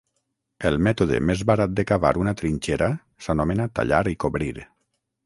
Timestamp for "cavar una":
1.91-2.33